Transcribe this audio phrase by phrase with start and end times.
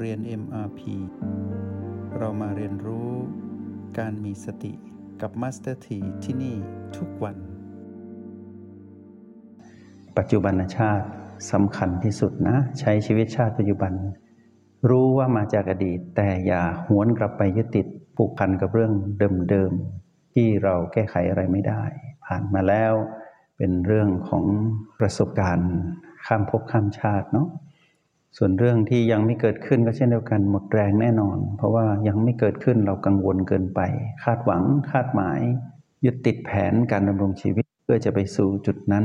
[0.00, 0.80] เรียน MRP
[2.18, 3.10] เรามาเรียนรู้
[3.98, 4.72] การมีสติ
[5.22, 6.56] กับ Master T ที่ที่นี่
[6.96, 7.36] ทุกวัน
[10.18, 11.06] ปัจจุบันชาติ
[11.52, 13.92] สำคัญที่สุดนะ ใช้ชีวิตชาติปัจจุบัน
[14.90, 17.86] รู้ว่ามาจากอดีต แต่อย่าหวนกลับไปยึดติด
[18.16, 18.92] ผูกพันกับเรื่อง
[19.50, 21.82] เดิมๆที่เราแก้ไขอะไรไม่ได้
[22.24, 22.92] ผ่านมาแล้ว
[23.56, 24.44] เป็นเรื่องของ
[25.00, 25.72] ประสบการณ์
[26.26, 27.48] ข้ามภพข้ามชาติเนาะ
[28.36, 33.80] ส่วนเรื่องที่ยังไม่เกิดขึ้นก็เช่นเดียวกันหมดแรงแน่นอน เพราะว่ายังไม่เกิดขึ้นเรากังวลเกินไป
[34.24, 35.40] คาดหวังคาดหมาย
[36.04, 39.04] ยึดติดแผนการดำรงชีวิต เพื่อจะไปสู่จุดนั้น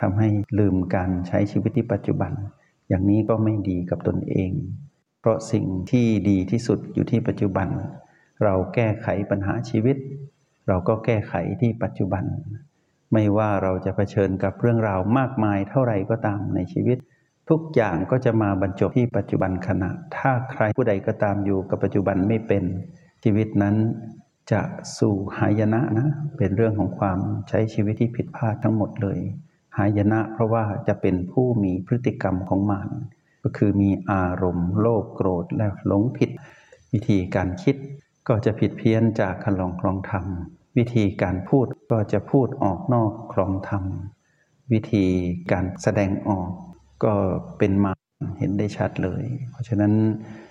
[0.00, 2.32] ทำให้ลืมการใช้ชีวิตที่ปัจจุบัน
[2.88, 4.50] อย่างนี้ก็ไม่ดีกับตนเอง
[5.20, 7.68] เพราะสิ่งที่ดีที่สุดอยู่ที่ปัจจุบัน
[8.44, 9.96] เราแก้ไขปัญหาชีวิต
[10.68, 12.24] เราก็แก้ไขที่ปัจจุบัน
[13.12, 16.98] ไม่ว่าเราจะเผชิญกับเรื่องราวมากมายเท่าไหร่ก็ตามในชีวิต
[17.48, 22.64] ทุกอย่างก็จะมาบรรจบที่ปัจจุบันขณะ ถ้าใครผู้ใดก็ตามอยู่กับปัจจุบันไม่เป็น
[23.24, 23.76] ชีวิตนั้น
[24.52, 24.60] จะ
[24.98, 29.18] สู่หายนะนะ เป็นเรื่องของความใช้ชีวิตที่ผิดพลาดทั้งหมดเลย
[29.76, 32.88] หายนะเพราะว่าจะเป็นผู้มีพฤติกรรมของมัน
[33.42, 36.30] ก็คือมีอารมณ์โลภโกรธและหลงผิด
[36.92, 37.76] วิธีการคิด
[38.28, 40.24] ก็จะผิดเพี้ยนจากคันลองคลองธรรม
[40.78, 43.84] วิธีการพูดก็จะพูดออกนอกคลองธรรม
[44.72, 45.04] วิธี
[45.52, 46.50] การแสดงออก
[47.04, 47.14] ก็
[47.58, 47.92] เป็นมา
[48.38, 49.92] เห็นได้ชัดเลย เพราะฉะนั้น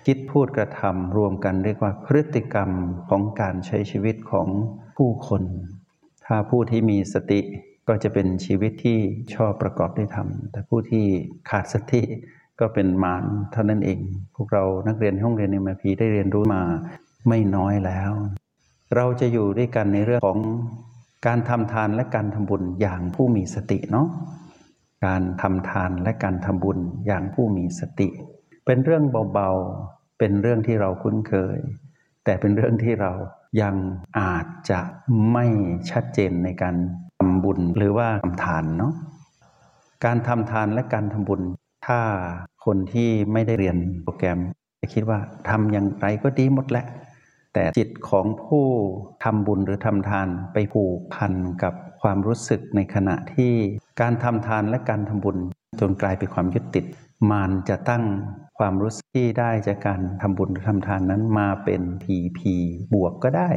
[0.06, 2.70] คิดพูดกระทำรวมกันเรียกว่าพฤติกรรม
[3.10, 4.48] ของการใช้ชีวิตของ
[4.96, 5.42] ผู้คน
[6.26, 7.40] ถ้าผู้ที่มีสติ
[7.88, 8.98] ก็จะเป็นชีวิตที่
[9.34, 11.04] ชอบประกอบด้ทำแต่ผู้ที่
[11.50, 12.02] ขาดสติ
[12.60, 14.00] ก็เป็นมารเท่านั้นเอง
[14.36, 16.62] พวกเรานักเรียนห้องเรียนในมาพีได้เรียนรู้มา
[17.28, 18.10] ไม่น้อยแล้ว
[18.96, 20.38] เราจะอยู่ด้วยกันในเรื่องของ
[21.26, 24.06] การทำทานและการทำบุญอย่างผู้มีสติเนาะ
[25.06, 28.08] การทำทานและการทำบุญอย่างผู้มีสติ
[28.66, 31.58] เป็นเรื่องเบาๆ เป็นเรื่องที่เราคุ้นเคย
[32.24, 33.12] แต่เป็นเรื่องที่เรา
[33.62, 33.74] ยัง
[34.18, 34.80] อาจจะ
[35.32, 35.46] ไม่
[35.90, 36.76] ชัดเจนในการ
[37.18, 38.92] ทำบุญหรือว่าทำทานเนาะ
[40.04, 41.42] การทำทานและการทำบุญ
[41.86, 42.00] ถ้า
[42.64, 44.38] คนที่ไม่ได้เรียนโปรแกรม
[44.80, 46.86] จะคิดว่าทำอย่างไรก็ดีหมดแหละ
[47.54, 48.64] แต่จิตของผู้
[49.24, 51.32] ทำบุญหรือทำทานไปผูกพัน
[51.62, 53.52] กับความรู้สึกในขณะที่
[54.00, 55.38] การทำทานและการทำบุญ
[55.80, 56.84] จนกลายเป็นความยึดติด
[57.30, 58.04] มานจะตั้ง
[58.58, 62.54] ความรู้สึกที่ได้จากการทำบุญหรือทำทานนั้นมาเป็นพีพี
[62.94, 63.50] บวกก็ได้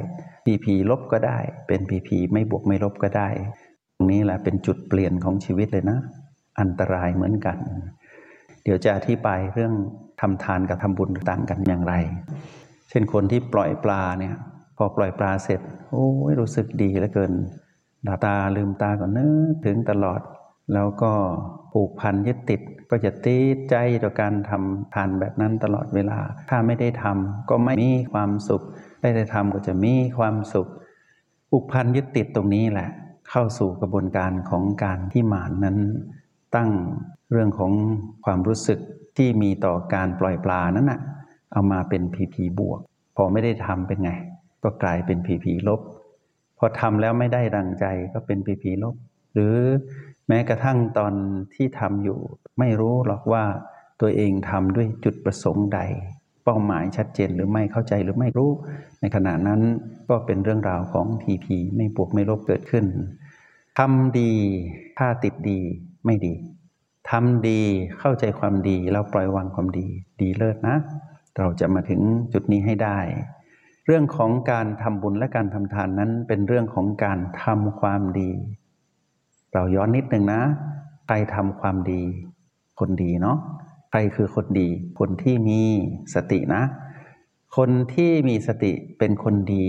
[0.45, 1.37] พีพีลบก็ได้
[1.67, 3.29] เป็นพีพีไม่บวกไม่ลบก็ได้
[3.95, 5.99] ตรงนี้แหละเป็นจุดเปลี่ยนของชีวิตเลยนะ
[6.59, 7.57] อันตรายเหมือนกัน
[8.63, 9.73] เดี๋ยวจะอธิบายเรื่อง
[10.21, 11.93] ทำทานกับทำบุญต่างกันอย่างไร
[12.89, 14.35] เช่นคนที่ปล่อยปลาเนี่ย
[14.77, 17.31] พอปล่อยปลาเสร็จ โอ้ยรู้สึกดีเหลือเกิน
[18.07, 20.21] ดาตาลืมตาก่อนนึกถึงตลอด
[20.73, 21.11] แล้วก็
[21.71, 26.17] ผูกพันยึดติดก็จะติดใจต่อการทำทานแบบนั้นตลอดเวลา
[26.49, 28.61] ถ้าไม่ได้ทำก็ไม่มีความสุข
[29.01, 30.67] ได้ได้ทำก็จะมีความสุข
[31.49, 32.89] ผูกพันยึดติดตรงนี้แหละ
[33.29, 35.77] เข้าสู่กระบวนการของการที่หมานนั้น
[36.55, 36.69] ตั้ง
[37.31, 37.71] เรื่องของ
[38.25, 38.79] ความรู้สึก
[39.17, 40.99] ที่มีต่อการปล่อยปลานั้นนะ่ะ
[41.53, 42.79] เอามาเป็นผีผีบวก
[43.15, 44.11] พอไม่ได้ทำเป็นไง
[44.63, 45.81] ก็กลายเป็นผีผีลบ
[46.63, 48.95] พอทำแล้วไม่ได้ดังใจก็เป็นปีผีลบ
[49.33, 49.55] หรือ
[50.27, 51.13] แม้กระทั่งตอน
[51.53, 52.19] ที่ทำอยู่
[52.59, 53.43] ไม่รู้หรอกว่า
[54.01, 55.79] ตัวเองทำด้วยจุดประสงค์ใด
[56.43, 58.51] เป้าหมายชัดเจนหรือไม่เข้าใจหรือไม่รู้
[59.01, 59.61] ในขณะนั้น
[60.09, 62.85] ก็เป็นเรื่องราวของผีผีไม่บวกไม่ลบเกิดขึ้น
[63.79, 64.33] ทำดี
[64.97, 65.59] ถ้าติดดี
[66.05, 66.33] ไม่ดี
[67.09, 67.61] ทำดี
[67.99, 69.87] เข้าใจความดีแล้วปล่อยวางความดี
[70.21, 70.77] ดีเลิศนะ
[71.37, 72.01] เราจะมาถึง
[72.33, 72.99] จุดนี้ให้ได้
[73.85, 78.29] เรื่องของการทำบุญและการทำทานนั้นเป็นเรื่องของการทำความดี
[79.53, 80.41] เราย้อนนิดหนึ่งนะ
[81.07, 82.01] ใครทำความดี
[82.79, 83.37] คนดีเนาะ
[83.91, 84.67] ใครคือคนดี
[84.99, 85.61] คนที่มี
[86.15, 86.63] สตินะ
[87.57, 89.65] คนที่มีสติเป็นคนดี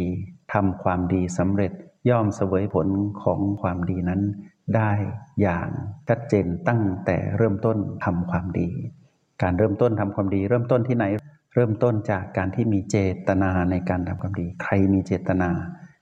[0.53, 1.73] ทำความดีสำเร็จ
[2.09, 2.89] ย่อมเสวยผล
[3.23, 4.21] ของความดีนั้น
[4.77, 4.93] ได้
[5.41, 5.69] อย่าง
[6.09, 8.69] ชัดเจนตั้งแต่เริ่มต้นทำความดี
[9.43, 11.05] การเริ่มต้นทำความดี เริ่มต้นที่ไหน
[11.55, 12.97] เริ่มต้นจากการที่มีเจ
[13.29, 15.51] ตนาในการทำความดี ใครมีเจตนา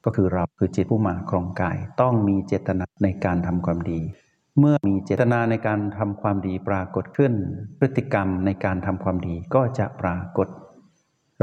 [0.05, 4.00] ก็คือเราคือจิตผู้มาครองกาย ต้องมีเจตนาในการทำความดี
[4.58, 7.32] เมื่อมีเจตนาในการทำความดีปรากฏขึ้น
[7.79, 10.49] พฤติกรรมในการทำความดีก็จะปรากฏ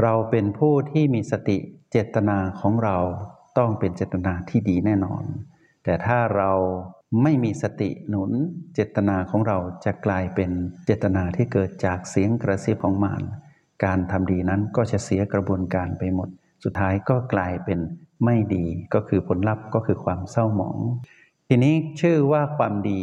[0.02, 1.58] เราเป็นผู้ที่มีสติ
[1.90, 2.96] เจตนาของเรา
[3.58, 5.24] ต้องเป็นเจตนาที่ดีแน่นอน
[5.84, 6.52] แต่ถ้าเรา
[7.22, 8.30] ไม่มีสติหนุน
[8.74, 10.50] เจตนาของเราจะกลายเป็น
[10.86, 13.22] เจตนาที่เกิดจากเสียงกระซิบของมาร
[13.84, 16.28] การทำดีนั้นก็จะเสียกระบวนการไปหมด
[16.64, 17.78] สุดท้ายก็กลายเป็น
[18.24, 18.64] ไม่ดี
[18.94, 20.78] ก็คือผลลัพธ์ก็คือความเศร้าหมอง
[21.48, 23.00] ทีนี้ชื่อว่าความดี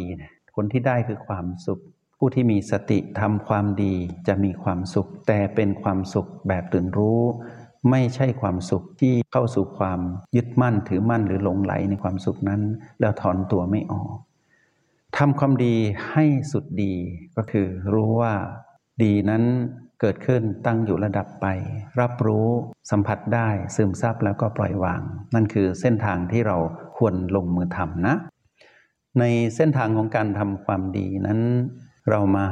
[0.54, 1.82] ผลที่ได้คือความสุข
[2.18, 3.94] ผู้ที่มีสติทำความดี
[4.28, 7.20] จะมีความสุข แต่เป็นความสุขแบบตื่นรู้
[7.90, 10.00] ไม่ใช่ความสุขที่เข้าสู่ความ
[10.36, 12.62] ยึดมั่นถือมั่นหรือหลงไหลในความสุขนั้น
[13.00, 14.14] แล้วถอนตัวไม่ออก
[15.16, 15.74] ทำความดี
[16.10, 16.94] ให้สุดดี
[17.36, 18.34] ก็คือรู้ว่า
[19.02, 19.44] ดีนั้น
[20.00, 21.46] เกิดขึ้นตั้งอยู่ระดับไป
[22.00, 22.48] รับรู้
[22.90, 25.02] สัมผัสได้ซึมซับแล้วก็ปล่อยวาง
[25.34, 26.56] นั่นคือเส้นทางที่เรา
[26.96, 28.16] ควรลงมือทำนะ
[29.18, 29.24] ใน
[29.56, 31.40] เส้นทางของการทำความดีนั้น
[32.10, 32.46] เรามา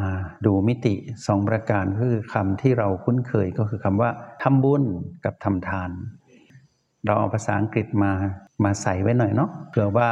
[0.46, 0.94] ดูมิติ
[1.26, 4.10] สองประการคือคำที่เราคุ้นเคยก็คือคำว่า
[4.42, 4.84] ทำบุญ
[5.24, 5.90] กับทำทาน
[7.04, 8.12] เราเอาภาษาอังกฤษมา
[8.64, 10.08] มาใส่ไว้หน่อยเนาะเพื่อว่า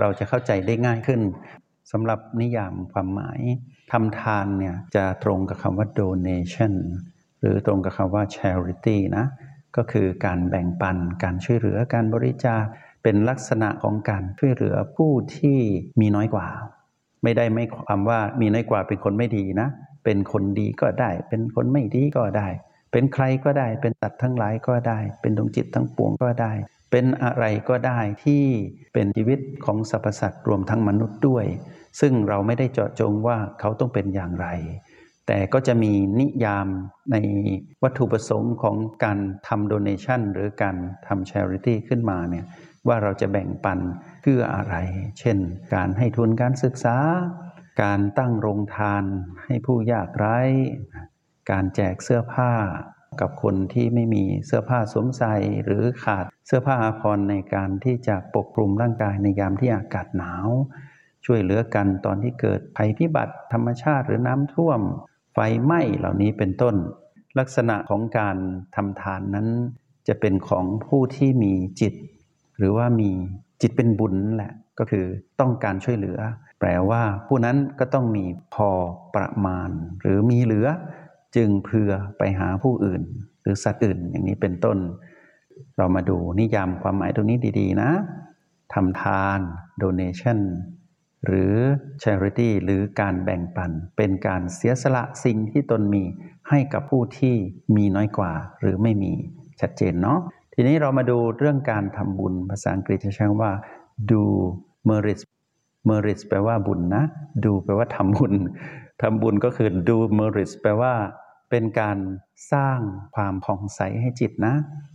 [0.00, 1.20] เราจะเข้าใจได้ง่ายขึ้น
[1.92, 3.40] สำหรับนิยามความหมาย
[3.90, 6.74] ทำทานเนี่ยจะตรงกับคำว่า donation
[7.40, 9.24] หรือตรงกับคำว่า charity นะ
[9.76, 12.62] ก็คือการแบ่งปันการช่วยเหลือการบริจาค
[13.02, 15.58] เป็นลักษณะของการช่วยเหลือผู้ที่
[16.00, 16.46] มีน้อยกว่า
[17.22, 19.68] ไม่ได้ไม่ความว่ามีน้อยกว่าเป็นคนไม่ดีนะ
[20.04, 22.48] เป็นคนดีก็ได้ เป็นคนไม่ดีก็ได้
[22.92, 26.52] เป็นใครก็ได้ เป็นตัดทั้งหลายก็ได้ เป็นดวงจิตทั้งปวงก็ได้
[26.90, 28.44] เป็นอะไรก็ได้ที่
[28.92, 31.44] เป็นชีวิตของสรรพสัตว์รวมทั้งมนุษย์ด้วย
[32.00, 34.48] ซึ่งเราไม่ได้เจาะจงว่าเขาต้องเป็นอย่างไร
[35.26, 36.66] แต่ก็จะมีนิยาม
[37.12, 37.16] ใน
[37.82, 39.18] วัตถุประสงค์ของการ
[39.48, 42.44] ทำโดเนชันหรือการทำ charity ขึ้นมาเนี่ย
[42.88, 43.78] ว่าเราจะแบ่งปัน
[44.22, 44.74] เพื่ออะไร
[45.18, 45.38] เช่น
[45.74, 46.96] การให้ทุนการศึกษา
[47.82, 49.04] การตั้งโรงทาน
[49.44, 50.38] ให้ผู้ยากไร้
[51.50, 52.52] การแจกเสื้อผ้า
[53.20, 55.34] กับคนที่ไม่มีเสื้อผ้าสวมใส่
[55.64, 60.48] หรือขาดเสื้อผ้าอาภรณ์ในการที่จะปกคลุมร่างกายในยามที่อากาศหนาว
[61.26, 64.80] ช่วยเหลือกันตอนที่เกิดภัยพิบัติธรรมชาติหรือน้ำท่วม
[65.32, 66.74] ไฟไหม้เหล่านี้เป็นต้น
[67.38, 68.36] ลักษณะของการ
[68.76, 69.48] ทำทานนั้น
[70.08, 71.94] จะเป็นของผู้ที่มีจิต
[72.58, 73.10] หรือว่ามี
[73.60, 75.04] จิตเป็นบุญแหละก็คือ
[75.40, 76.18] ต้องการช่วยเหลือ
[76.60, 78.24] แปลว่าผู้นั้นก็ต้องมี
[78.54, 78.70] พอ
[79.14, 79.70] ประมาณ
[80.00, 80.66] หรือมีเหลือ
[81.36, 83.02] จึงเพื่อไปหาผู้อื่น
[83.42, 84.78] หรือสัตว์อื่นอย่างนี้เป็นต้น
[85.76, 87.90] เรามาดูนิยามความหมายตรงนี้ดี ๆ นะ
[88.74, 89.38] ทำทาน
[89.82, 90.38] donation
[91.26, 91.54] หรือ
[92.02, 96.04] charity หรือการแบ่งปัน เป็นการเสียสละสิ่งที่ตนมี
[96.48, 97.34] ให้กับผู้ที่
[97.76, 99.12] มีน้อยกว่า หรือไม่มี
[99.60, 100.18] ชัดเจนเนาะ
[100.54, 103.52] ทีนี้เรามาดูเรื่องการทำบุญภาษาอังกฤษจะใช้ว่า
[104.10, 104.22] do
[104.88, 105.22] merits
[105.88, 107.04] merits แปลว่าบุญนะ
[107.44, 108.34] do แปลว่าทำบุญ
[109.02, 110.94] ทำบุญก็คือ do merits แปลว่า
[111.50, 111.98] เป็นการ
[112.52, 112.78] สร้าง
[113.16, 114.54] ความผ่องใสให้จิตนะ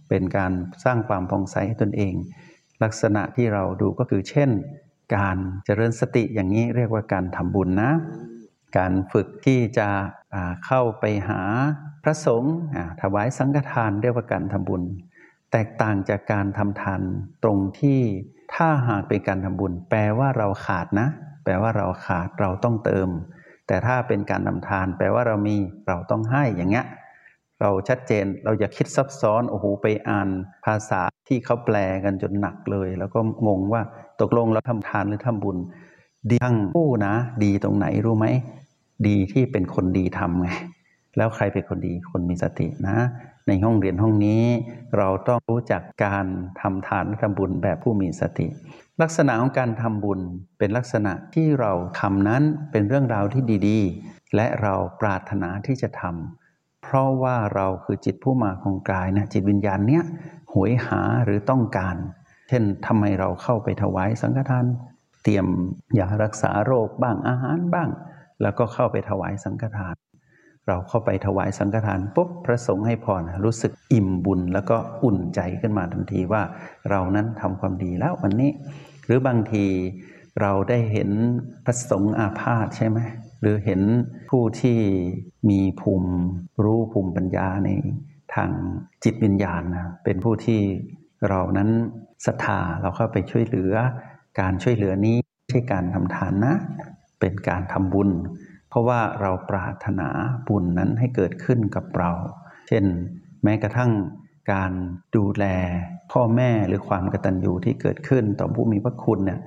[0.10, 0.52] เป็นการ
[0.84, 2.14] สร้างความผ่องใสให้ตนเอง
[2.84, 4.50] ลักษณะที่เราดูก็คือเช่น
[5.16, 7.92] การเจริญสติอย่างนี้เรียกว่าการทำบุญนะ
[8.78, 9.88] การฝึกที่จะ
[10.66, 11.42] เข้าไปหา
[12.04, 12.56] พระสงฆ์
[13.02, 14.84] ถวายสังฆทานเรียกว่าการทำบุญ
[15.52, 17.02] แตกต่างจากการทำทาน
[17.44, 18.00] ตรงที่
[18.54, 21.08] ถ้าหากเป็นการทำบุญ แปลว่าเราขาดนะ
[21.44, 23.10] แปลว่าเราขาดเราต้องเติม
[23.68, 25.58] แต่ถ้าเป็นการทำทาน แปลว่าเรามี
[25.88, 26.86] เราต้องให้อย่างเงี้ย
[27.62, 30.30] เราชัดเจนเราอย่าคิดซับซ้อนโอ้โหไปอ่าน
[30.66, 33.82] ภาษาที่เขาแปลกันจนหนักเลย แล้วก็งงว่า
[34.22, 35.58] ตกลงเราทำทานหรือทำบุญ
[36.30, 37.14] ดีทั้งผู้นะ
[37.44, 38.28] ดีตรงไหนรู้ไหม
[39.08, 40.50] ดีที่เป็นคนดีทำไง
[41.18, 42.98] แล้วใครเป็นคนดีคนมีสตินะ
[43.48, 44.44] ในห้องเรียนห้องนี้
[44.98, 46.26] เราต้องรู้จักการ
[46.62, 48.48] ทำทานและทำบุญแบบผู้มีสติ
[49.02, 50.20] ลักษณะของการทำบุญ
[50.58, 56.47] เป็นลักษณะที่เราทำนั้นเป็นเรื่องราวที่ดี ๆ และเราปรารถนาที่จะทำ
[56.90, 60.04] เพราะว่าเราคือจิตผู้มาของกายนะจิตวิญญาณเนี้ย
[60.54, 61.96] หวยหาหรือต้องการ
[62.50, 64.66] เช่นทำไมเราเข้าไปถวายสังฆทาน
[65.24, 65.48] เตรียม
[66.00, 67.90] ยารักษาโรคบ้างอาหารบ้าง
[68.42, 69.96] แล้วก็เข้าไปถวายสังฆทาน
[70.68, 76.42] เราเข้าไปถวายสังฆทานปุ๊บพระสงฆ์ให้พรรู้สึกอิ่มบุญแล้วก็อุ่นใจขึ้นมาทันทีว่า
[76.90, 78.52] เรานั้นทำความดีแล้ววันนี้
[79.06, 79.66] หรือบางที
[80.42, 81.10] เราได้เห็น
[81.66, 83.00] พระสงฆ์อาพาธใช่ไหม
[83.42, 83.82] หรือเห็น
[84.30, 84.80] ผู้ที่
[85.50, 86.12] มีภูมิ
[86.64, 87.70] รู้ภูมิปัญญาใน
[88.36, 88.50] ทาง
[89.04, 90.62] จิตวิญญาณนะเป็นผู้ที่
[91.30, 91.70] เรานั้น
[92.26, 93.74] ศรัทธาเราเข้าไปช่วยเหลือ
[94.40, 96.56] การช่วยเหลือนี้ไม่ใช่การทำทานนะ
[97.20, 98.10] เป็นการทำบุญ
[98.70, 100.10] เพราะว่าเราปรารถนา
[100.48, 102.12] บุญนั้นให้เกิดขึ้นกับเรา
[102.68, 102.84] เช่น
[103.44, 103.92] แม้กระทั่ง
[104.54, 104.72] การ
[105.16, 105.46] ดูแล
[106.12, 109.40] พ่อแม่หรือความกตัญญูที่เกิดขึ้นต่อผู้มีพระคุณเนี่ย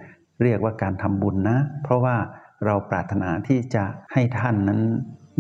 [0.43, 2.17] เรียกว่าการทำบุญนะ เพราะว่า
[2.67, 4.81] เราปรารถนาที่จะให้ท่านนั้น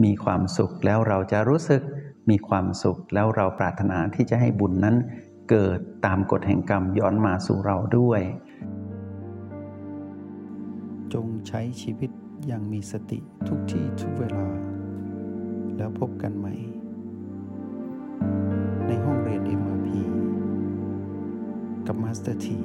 [0.05, 1.83] มีความสุขแล้วเราจะรู้สึก
[2.31, 4.97] มีความสุขแล้วเราปรารถนาที่จะให้บุญนั้น
[5.51, 8.21] เกิดตามกฎแห่งกรรมย้อนมาสู่เราด้วย
[11.15, 12.11] จงใช้ชีวิต
[12.47, 14.47] อย่างมีสติทุกที่ทุกเวลา
[15.77, 16.55] แล้วพบกันใหม่
[18.87, 19.89] ในห้องเรียน MRP
[21.87, 22.61] กับมาสเตอร์ที